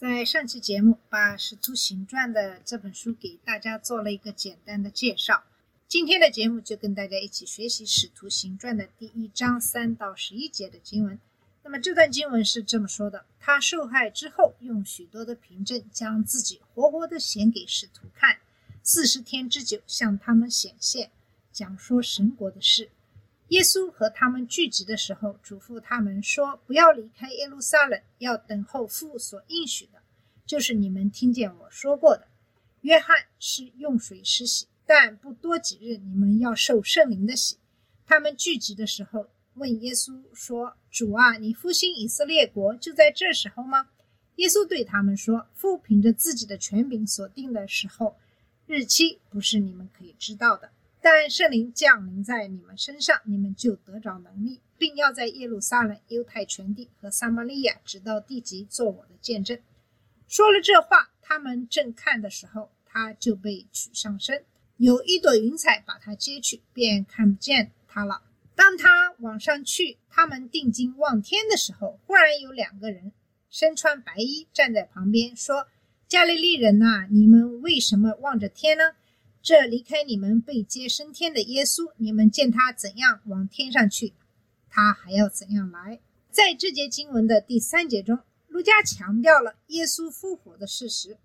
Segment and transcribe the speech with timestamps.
[0.00, 5.44] 在上期节目把《使徒行传》的这本书给大家做了一个简单的介绍。
[5.86, 11.20] 今天的节目就跟大家一起学习《使徒行传》的第一章三到十一节的经文。
[11.62, 18.38] 那么这段经文是这么说的：他受害之后，用许多的凭证将自己活活的显给使徒看，
[18.82, 21.10] 四十天之久向他们显现，
[21.52, 22.88] 讲说神国的事。
[23.50, 30.00] 耶稣和他们聚集的时候，嘱咐他们说：“不要离开耶路撒冷，要等候父所应许的，
[30.46, 32.28] 就是你们听见我说过的。
[32.82, 37.56] 约翰是用水施洗，但不多几日，你们要受圣灵的洗。”
[38.06, 43.88] 他们聚集的时候，问耶稣说：“主啊，你复兴以色列国就在这时候吗？”
[44.36, 48.16] 耶稣对他们说：“父凭着自己的权柄所定的时候，
[48.66, 50.70] 日期不是你们可以知道的。”
[51.02, 59.58] 但圣灵降临在你们身上，你们就得着能力，并要在耶路撒冷、犹太全地和撒玛利亚，直到地极，做我的见证。
[60.28, 64.44] 说了这话，他们正看的时候，他就被取上身，
[64.76, 68.22] 有一朵云彩把他接去，便看不见他了。
[68.54, 73.12] 当他往上去，他们定睛望天的时候，忽然有两个人
[73.48, 75.66] 身穿白衣站在旁边，说
[76.06, 78.92] ：“加利利人呐、你们为什么望着天呢？”
[79.42, 84.12] 这离开你们被接升天的耶稣，你们见他怎样往天上去，
[84.68, 86.00] 他还要怎样来。
[86.30, 88.18] 在这节经文的第三节中，
[88.48, 91.16] 路加强调了耶稣复活的事实。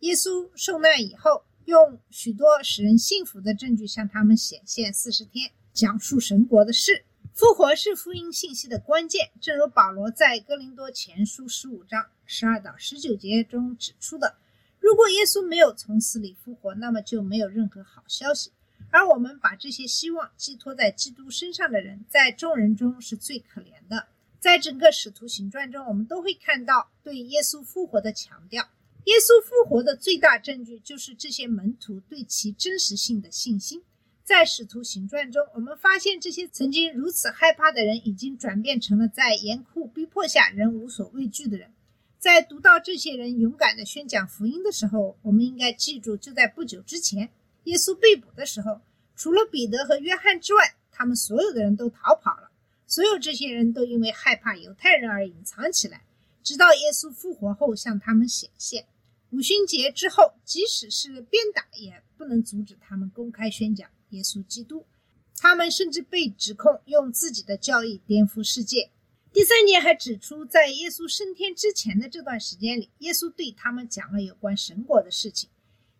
[0.00, 7.04] 耶稣受难以后，用许多使人信服的证据向他们显现四十天，讲述神国的事。
[7.32, 14.36] 复活是福音信息的关键，正如保罗在哥林多前书十五章十二到十九节中指出的。
[14.80, 18.50] 如果耶稣没有从死里复活，那么就没有任何好消息。
[18.90, 24.08] 而我们把这些希望寄托在基督身上的人，在众人中是最可怜的。
[24.40, 28.68] 在整个使徒行传中，我们都会看到对耶稣复活的强调。
[29.04, 33.82] 耶稣复活的最大证据就是这些门徒对其真实性的信心。
[34.24, 41.70] 在使徒行传中，我们发现这些曾经如此害怕的人，已经转变成了在严酷逼迫下仍无所畏惧的人。
[42.20, 47.30] 在读到这些人勇敢地宣讲福音的时候，我们应该记住，就在不久之前，
[47.64, 48.82] 耶稣被捕的时候，
[49.16, 52.50] 除了彼得和约翰之外，他们所有的人都逃跑了。
[52.86, 56.02] 所有这些人都因为害怕犹太人而隐藏起来，
[56.42, 58.84] 直到耶稣复活后向他们显现。
[59.30, 64.84] 五旬节之后，即使是鞭打，也不能阻止他们公开宣讲耶稣基督。
[65.38, 68.90] 他们甚至被指控用自己的教义颠覆世界。
[69.32, 75.48] 第三节还指出，在耶稣升天之前的这段时间里，耶稣对他们讲了有关神国的事情。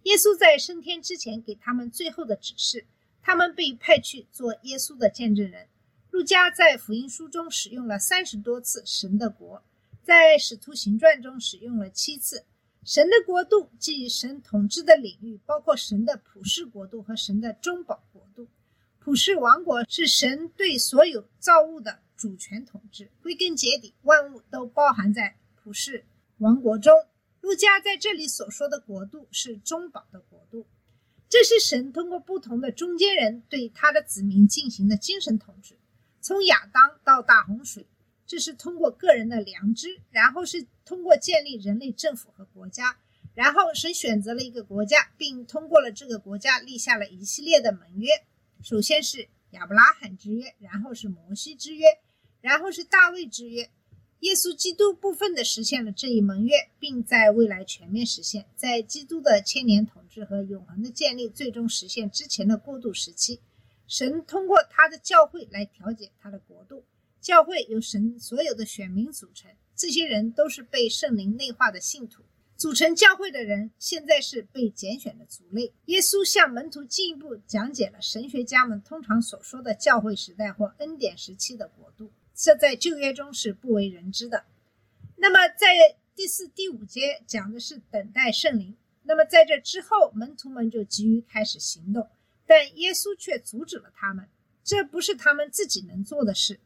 [0.02, 2.86] 耶稣在升天之前给他们最后的指示，
[3.22, 5.68] 他们被派去做耶稣的见证人。
[6.10, 9.62] 路加在福音书中使用了三十多次“神的国”，
[10.02, 12.44] 在使徒行传中使用了七次。
[12.84, 18.48] 神的国度即神统治的领域，包括神的普世国度和神的中保国度。
[18.98, 26.04] 普世王国是神对所有造物的主权统治，归根结底，万物都包含在普世
[26.36, 26.92] 王国中。
[27.40, 30.66] 路加在这里所说的国度是中保的国度，
[31.30, 35.78] 这是神通过不同的中间人对他的子民进行的精神统治。
[36.20, 37.86] 从亚当到大洪水，
[38.26, 42.98] 这是通过个人的良知，然后是通过建立人类政府和国家，
[43.32, 48.10] 然后神选择了一个国家，并通过了这个国家立下了一系列的盟约。
[48.62, 51.86] 首先是亚伯拉罕之约，然后是摩西之约，
[52.40, 53.70] 然后是大卫之约。
[54.20, 58.44] 耶稣基督部分的实现了这一盟约，并在未来全面实现。
[58.54, 63.40] 在基督的千年统治和永恒的建立最终实现之前的过渡时期，
[63.86, 66.84] 神通过他的教会来调解他的国度。
[67.20, 72.22] 教会由神所有的选民组成，这些人都是被圣灵内化的信徒。
[72.56, 75.72] 组成教会的人现在是被拣选的族类。
[75.86, 82.10] 耶稣向门徒进一步讲解了神学家们通常所说的教会时代或恩典时期的国度，
[82.42, 84.46] 这在旧约中是不为人知的。
[85.16, 88.74] 那么在第四、第五节讲的是等待圣灵。
[89.02, 92.08] 那么在这之后，门徒们就急于开始行动，
[92.46, 94.26] 但耶稣却阻止了他们。
[94.64, 96.60] 这不是他们自己能做的事。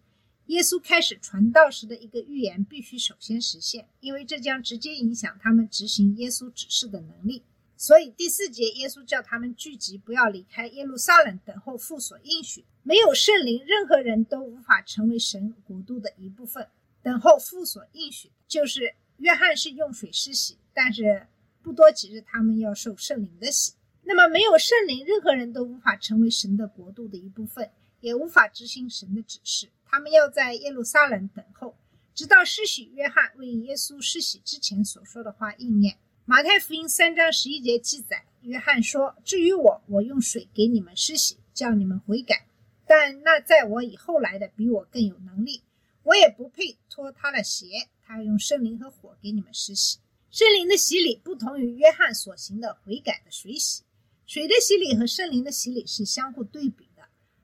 [0.46, 7.42] 耶稣开始传道时的一个预言必须首先实现，因为这将直接影响他们执行耶稣指示的能力。
[7.76, 12.64] 所以第四节，耶稣叫他们聚集，不要离开耶路撒冷，等候父所应许。
[12.82, 16.68] 没有圣灵，任何人都无法成为神国度的一部分。
[17.02, 21.26] 等候父所应许，就是约翰是用水施洗，但是
[21.62, 23.72] 不多几日，他们要受圣灵的洗。
[24.04, 29.68] 那么没有圣灵，任何人都无法成为神的国度的一部分，也无法执行神的指示。
[29.84, 31.76] 他们要在耶路撒冷等候，
[32.14, 35.96] 直到施洗约翰为耶稣施洗之前所说的话应验。
[36.26, 42.46] 马太福音三章十一节记载，约翰说：“至于我，我用水给你们施洗，叫你们悔改。
[42.86, 45.60] 但那在我以后来的，比我更有能力，
[46.02, 47.66] 我也不配脱他的鞋。
[48.02, 49.98] 他用圣灵和火给你们施洗。
[50.30, 53.82] 圣灵的洗礼不同于约翰所行的悔改的水洗。
[54.24, 57.02] 水的洗礼和圣灵的洗礼是相互对比的。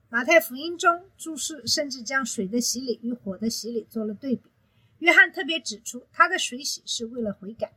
[0.09, 4.49] 马太福音中注释甚至将水的洗礼与火的洗礼做了对比。
[4.97, 7.71] 约翰特别指出，他的水洗是为了悔改。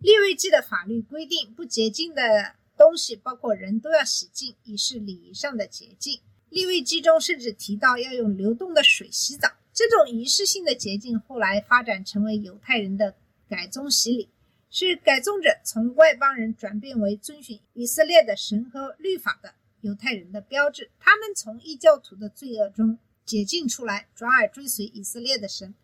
[0.00, 6.20] 利未记的法律规定，不洁净的东西，包括人都要洗净，以示礼仪上的洁净。
[6.48, 9.48] 利未记中甚至提到要用流动的水洗澡。
[9.72, 13.14] 这种仪式性的洁净后来发展成为犹太人的
[13.48, 14.28] 改宗洗礼，
[14.70, 20.90] 是改宗者从外邦人转变为遵循以色列的神和律法的犹太人的标志。
[21.00, 25.74] 他们从异教徒的罪恶中解禁出来，转而追随以色列的神。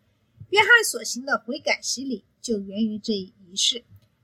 [0.49, 3.83] 约翰所行的悔改洗礼就源于这一仪式。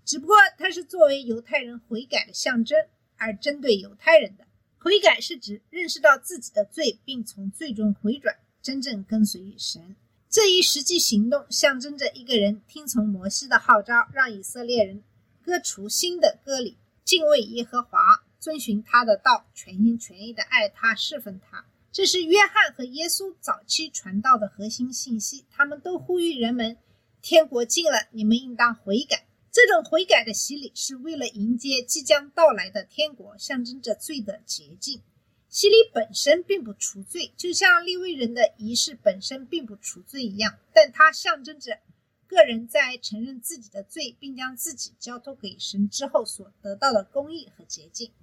[0.10, 2.76] 只不过它是作为犹太人悔改的象征
[3.16, 4.48] 而针对犹太人的
[4.80, 9.96] 悔改，是指认识到自己的罪，并从罪中回转，真正跟随神。
[10.28, 15.04] 这一实际行动象征着一个人听从摩西的号召，让以色列人
[15.44, 21.68] 割除新的割礼，敬畏耶和华，遵循他的道，全心全意的爱他，侍奉他。
[21.92, 25.46] 这是约翰和耶稣早期传道的核心信息。
[25.52, 26.78] 他们都呼吁人们：
[27.22, 29.28] 天国近了，你们应当悔改。
[29.62, 35.02] 这种悔改的洗礼是为了迎接即将到来的天国，象征着罪的洁净。
[35.50, 41.78] 洗礼本身并不除罪，就像立位人的仪式本身并不除罪一样，但它象征着
[42.26, 48.14] 个人在承认自己的罪，并将自己交托给神之后所得到的公义和洁净。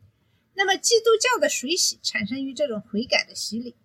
[0.54, 3.76] 那么，基督教的水洗产生于这种悔改的洗礼。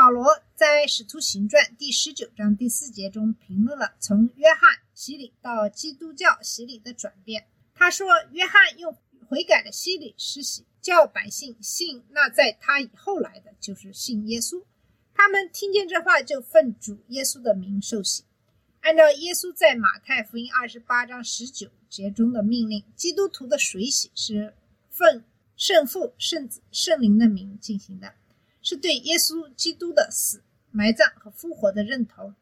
[0.00, 0.24] 保罗
[0.54, 7.46] 在《使徒行传》第十九章第四节中评论了从约翰洗礼到基督教洗礼的转变。
[7.74, 8.96] 他说：“约翰用
[9.28, 14.64] 悔改的洗礼施洗，叫百姓信那在他以后来的，就是信耶稣。
[15.12, 18.24] 他们听见这话，就奉主耶稣的名受洗。
[18.80, 24.54] 按照耶稣在马太福音二十八章十九节中的命令，基督徒的水洗是
[24.88, 25.22] 奉
[25.58, 28.14] 圣父、圣子、圣灵的名进行的。”
[28.62, 32.34] 是对耶稣基督的死、埋葬和复活的认同。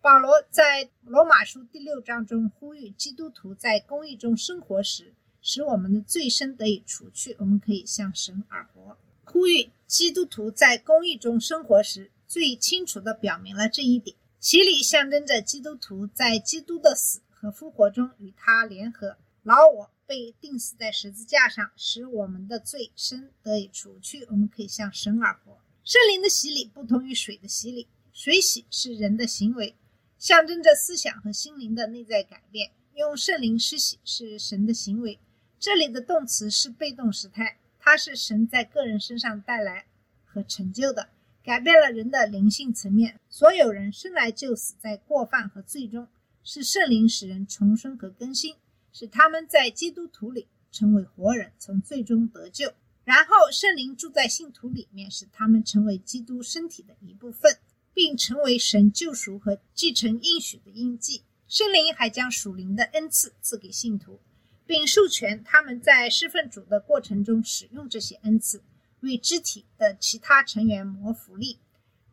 [0.00, 8.96] 保罗在罗马书第六章中呼吁基督徒在公义中生活时，使我们的罪身得以除去，我们可以向神而活。
[9.24, 14.16] 呼吁基督徒在公义中生活时，最清楚地表明了这一点。
[14.38, 25.58] 洗礼象征着基督徒在基督的死和复活中与他联合，老我被钉死在十字架上，使我们的罪身得以除去，我们可以向神而活。
[25.86, 29.76] 圣灵的洗礼不同于水的洗礼，水洗是人的行为，
[30.18, 35.20] 象征着思想和心灵的内在改变；用圣灵施洗是神的行为。
[35.60, 39.86] 这里的动词是被动时态，它是神在个人身上带来
[40.24, 41.10] 和成就的，
[41.44, 43.20] 改变了人的灵性层面。
[43.30, 46.08] 所有人生来就死在过犯和罪中，
[46.42, 48.56] 是圣灵使人重生和更新，
[48.92, 52.74] 使他们在基督徒里成为活人，从最终得救。
[53.06, 57.60] 然后圣灵住在信徒里面，使他们成为基督身体的一部分，
[57.94, 61.22] 并成为神救赎和继承应许的印记。
[61.46, 64.18] 圣灵还将属灵的恩赐赐给信徒，
[64.66, 68.64] 并授权他们在侍奉主的过程中使用这些恩赐，
[68.98, 71.60] 为肢体的其他成员谋福利。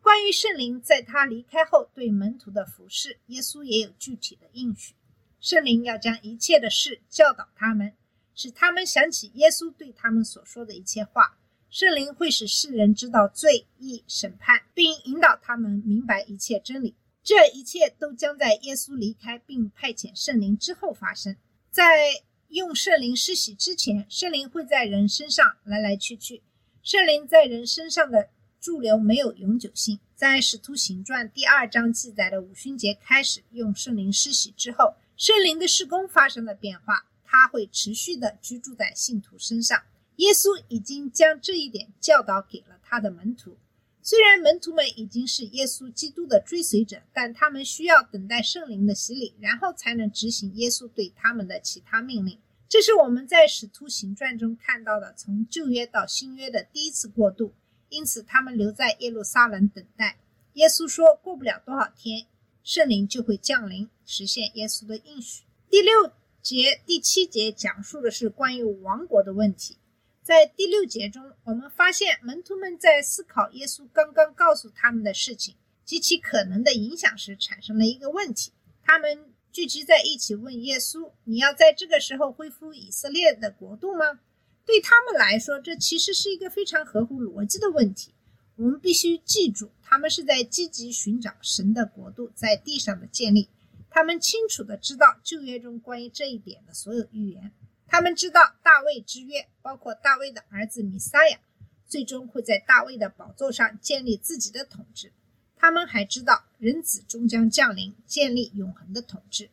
[0.00, 4.94] 关于圣灵在他离开后对门徒的服侍，耶稣也有具体的应许：
[5.40, 7.94] 圣灵要将一切的事教导他们。
[8.34, 11.38] 使他们想起耶稣对他们所说的一切话。
[11.70, 16.94] 圣灵会使世人知道罪、义、审判，并引导他们明白一切真理。
[17.22, 21.36] 这一切都将在耶稣离开并派遣圣灵之后发生。
[21.70, 26.42] 在用圣灵施洗之前，圣灵会在人身上来来去去。
[26.82, 28.28] 圣灵在人身上的
[28.60, 29.98] 驻留没有永久性。
[30.14, 37.06] 在使徒行传第二章记载的五旬节开始用圣灵施洗之后，圣灵的施工发生了变化。
[37.34, 39.82] 他会持续的居住在信徒身上。
[40.16, 43.56] 耶稣已经将这一点教导给了他的门徒。
[44.00, 52.38] 虽然门徒们已经是耶稣基督的追随者，但他们需要等待圣灵的洗礼，然后才能执行耶稣对他们的其他命令。
[52.68, 57.52] 这是我们在《使徒行传》中看到的从旧约到新约的第一次过渡，
[57.88, 60.20] 因此他们留在耶路撒冷等待。
[60.52, 62.26] 耶稣说过不了多少天，
[62.62, 65.42] 圣灵就会降临，实现耶稣的应许。
[65.68, 66.12] 第六
[66.44, 69.78] 节、第七节讲述的是关于王国的问题。
[70.22, 75.54] 在第六节中，我们发现门徒们在思考耶稣刚刚告诉他们的事情
[75.86, 78.52] 及其可能的影响时，产生了一个问题。
[78.82, 84.20] 他们聚集在一起问耶稣：“你要在这个时候恢复以色列的国度吗？”
[84.66, 88.12] 对他们来说，这其实是一个非常合乎逻辑的问题。
[88.56, 93.48] 我们必须记住，他们是在积极寻找神的国度在地上的建立。
[93.94, 97.52] 他们清楚地知道旧约中关于这一点的所有预言。
[97.86, 101.38] 他们知道大卫之约，包括大卫的儿子弥撒亚，
[101.86, 105.12] 最终会在大卫的宝座上建立自己的统治。
[105.54, 109.48] 他们还知道人子终将降临，建立永恒的统治。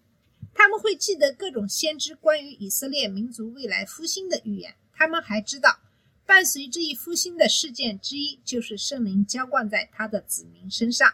[0.55, 4.73] 他们会记得各种先知关于以色列民族未来复兴的预言。
[4.91, 5.81] 他们还知道，
[6.25, 11.13] 伴随这一复兴的事件之一就是圣灵浇灌在他的子民身上。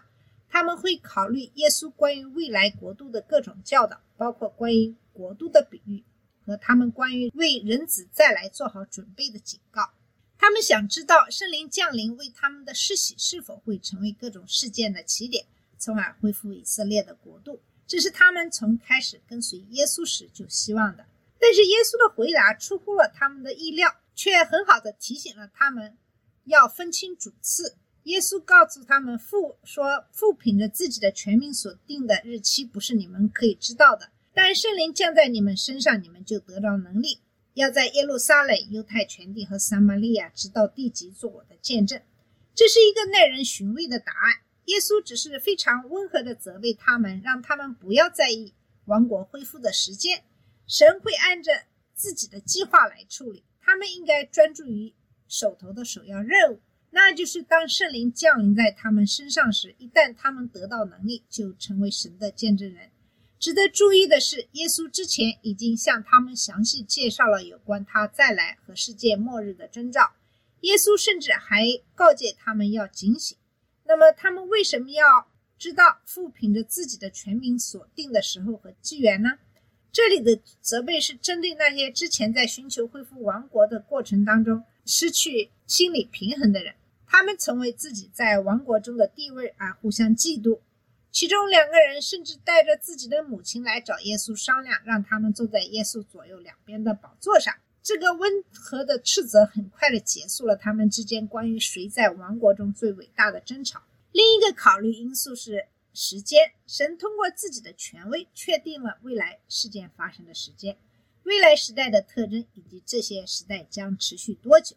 [0.58, 6.04] 他们会考虑耶稣关于未来国度的各种教导，包括关于国度的比喻
[6.44, 9.92] 和他们关于为人子再来做好准备的警告。
[10.36, 15.46] 他们想知道圣灵降临为他们的施洗是否会成为各种事件的起点，
[15.78, 17.62] 从而恢复以色列的国度。
[17.86, 21.06] 这是他们从开始跟随耶稣时就希望的。
[21.40, 25.96] 但是耶稣的回答出乎了他们的意料，却很好的提醒了他们
[26.46, 27.78] 要分清主次。
[28.08, 34.10] 耶稣告诉他们：“父说，父凭着自己的全名所定的日期，不是你们可以知道的。
[34.34, 37.20] 但圣灵降在你们身上，你们就得到能力。”
[37.56, 42.00] 要在耶路撒冷、犹太全地和撒玛利亚直到地极做我的见证，
[42.54, 44.42] 这是一个耐人寻味的答案。
[44.66, 48.54] 耶稣只是非常温和地责备他们，让他们不要在意
[48.86, 50.24] 王国恢复的时间。
[50.68, 51.64] 神会按着
[51.96, 54.94] 自己的计划来处理，他们应该专注于
[55.28, 56.60] 手头的首要任务，
[57.00, 62.90] 那就是当圣灵降临在他们身上时，一旦他们得到能力，就成为神的见证人。
[63.38, 70.14] 值得注意的是，耶稣之前已经向他们详细介绍了有关他再来和世界末日的征兆。
[70.62, 73.38] 耶稣甚至还告诫他们要警醒。
[73.86, 75.06] 那么，他们为什么要
[75.60, 79.38] 知道父凭着自己的全名所定的时候和纪元呢？
[79.92, 86.74] 这里的责备是针对那些之前在寻求恢复王国的过程当中失去心理平衡的人，
[87.08, 90.60] 他们曾为自己在王国中的地位而互相嫉妒。
[91.10, 97.56] 其中两个人甚至带着自己的母亲来找耶稣商量，让他们坐在耶稣左右两边的宝座上。
[97.82, 103.82] 这个温和的斥责很快的结束了他们之间关于谁在王国中最伟大的争吵。
[104.12, 110.78] 另一个考虑因素是时间，神通过自己的权威确定了未来事件发生的时间、
[111.24, 114.76] 未来时代的特征以及这些时代将持续多久。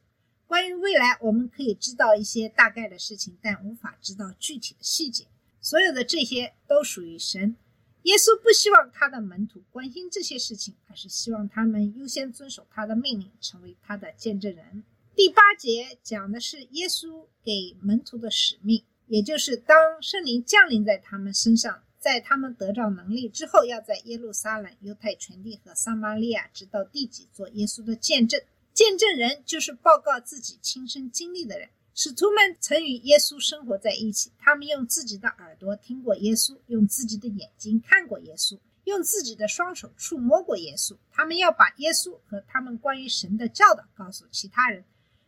[0.51, 5.29] 关于未来，我们可以知道一些大概的事情，但无法知道具体的细节。
[5.61, 7.55] 所有的这些都属于神。
[8.03, 14.83] 耶稣不希望他的门徒关心这些事情，而是希望他们优先遵守他的命令，成为他的见证人。
[15.15, 28.43] 第八节讲的是耶稣给门徒的使命，也就是当圣灵降临在他们身上，在他们得到能力之后，要在耶路撒冷、犹太全地和撒玛利亚直到地极做耶稣的见证。
[28.73, 31.69] 见证人就是报告自己亲身经历的人。
[31.93, 40.97] 使徒们曾与耶稣生活在一起，他们用自己的耳朵听过耶稣，用自己的眼睛看过耶稣，用自己的双手触摸过耶稣。
[41.13, 44.85] 他们要把耶稣和他们关于神的教导告诉其他人。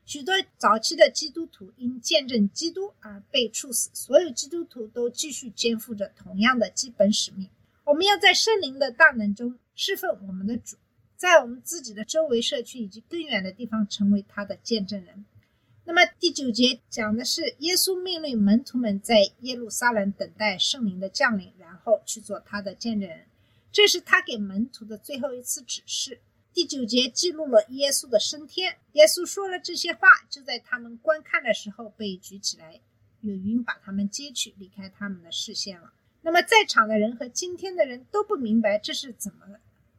[0.07, 3.91] 许多早期的基督徒因见证基督而被处死。
[3.93, 7.51] 所有基督徒都继续肩负着同样的基本使命。
[7.85, 10.77] 我们要在圣灵的大能中侍奉我们的主，
[11.23, 15.25] 在我们自己的周围社区以及更远的地方成为他的见证人。
[15.85, 23.27] 那么第九节讲的是耶稣命令门徒们在耶路撒冷等待圣灵的降临，然后去做他的见证人。
[23.71, 26.19] 这是他给门徒的最后一次指示。
[26.53, 28.79] 第九节记录了耶稣的升天。
[28.95, 32.81] 耶稣说了这些话，就在他们观看的时候被举起来，
[33.21, 35.93] 有云把他们接去，离开他们的视线了。
[36.23, 39.47] 那么在场的人和今天的人都不明白这是怎么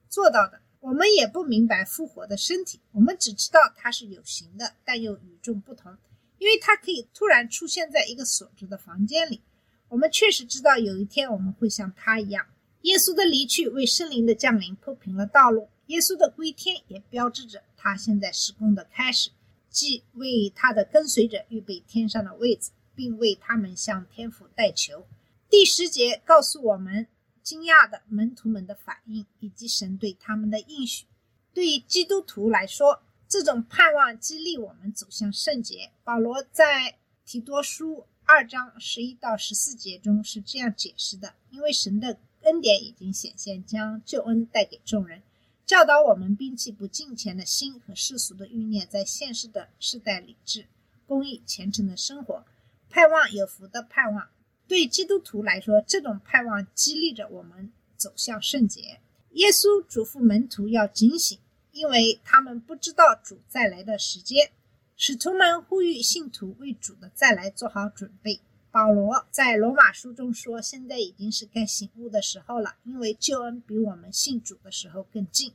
[0.09, 0.59] 做到的。
[0.83, 5.95] 我们也不明白复活的身体，我们只知道它是有形的，但又与众不同，
[6.39, 9.41] 因为它可以突然出现在一个锁着的房间里。
[9.87, 12.47] 我们确实知道有一天我们会像他一样。
[12.81, 19.29] 耶稣的离去为圣灵的降临铺平了道路，耶稣的归天也标志着他现在施工的开始，
[19.69, 25.07] 即为他的跟随者预备天上的位置，并为他们向天父代求。
[25.49, 27.07] 第十节告诉我们。
[27.43, 31.05] 惊讶的门徒们的反应，以及神对他们的应许。
[31.53, 35.91] 对于基督徒来说，这种盼望激励我们走向圣洁。
[36.03, 45.21] 保罗在提多书二章十一到十四节中是这样解释的：因为神的恩典已经显现，将救恩带给众人，
[45.65, 50.65] 教导我们摒弃不敬虔的心和世俗的欲念，在现实的世代理智、
[51.05, 52.45] 公义、虔诚的生活，
[52.89, 54.29] 盼望有福的盼望。
[54.67, 58.99] 对基督徒来说，这种盼望激励着我们走向圣洁。
[59.31, 61.39] 耶稣嘱咐门徒要警醒，
[61.71, 64.51] 因为他们不知道主再来的时间。
[64.95, 68.39] 使徒们呼吁信徒为主的再来做好准备。
[68.71, 75.51] 保罗在罗马书中说：“现在已经是该醒悟的时候了，因为救恩比我们信主的时候更近。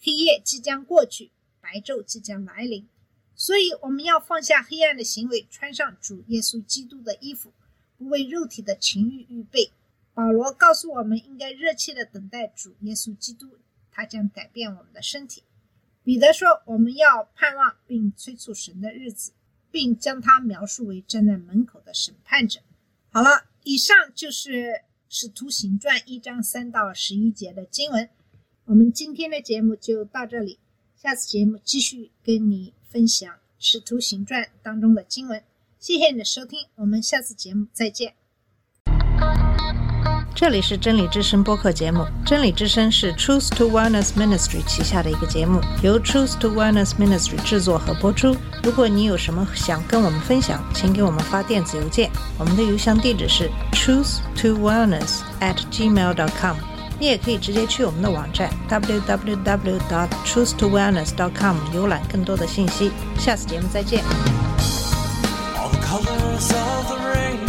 [0.00, 2.88] 黑夜即将过去，白昼即将来临。
[3.34, 7.52] 所以我们要放下黑暗的行为，穿上主耶稣基督的衣服。”
[7.98, 9.70] 不为肉体的情欲预备。
[10.14, 13.58] 保罗告诉我们，应该热切的等待主耶稣基督，
[13.90, 15.42] 他将改变我们的身体。
[16.02, 19.32] 彼得说，我们要盼望并催促神的日子，
[19.70, 22.60] 并将他描述为站在门口的审判者。
[23.10, 24.50] 好了，以上就是
[25.08, 28.08] 《使徒行传》一章三到十一节的经文。
[28.64, 30.58] 我们今天的节目就到这里，
[30.96, 35.42] 下次节目继续跟你分享《使徒行传》当中的经文。
[35.86, 38.14] 谢谢你的收听，我们下次节目再见。
[40.34, 48.36] 这里是真理之声播客节目，真理之声是 Truth to Wellness Ministry 旗下的一个节目，由 Truth to Wellness Ministry 制作和播出。
[48.64, 56.56] 如果你有什么想跟我们分享，请给我们发电子邮件，我们的邮箱地址是 truth to wellness at gmail dot com。
[56.98, 62.90] 你也可以直接去我们的网站 www.truthto wellness.com 浏览更多的信息。
[63.20, 64.02] 下次节目再见。
[66.04, 67.45] colors of the rainbow.